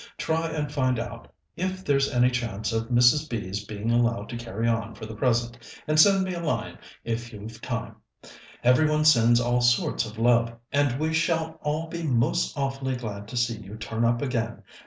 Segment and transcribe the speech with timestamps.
[0.17, 3.29] Try and find out if there's any chance of Mrs.
[3.29, 7.31] B.'s being allowed to carry on for the present, and send me a line if
[7.31, 7.97] you've time.
[8.63, 13.27] "Every one sends all sorts of love, and we shall all be most awfully glad
[13.27, 14.63] to see you turn up again.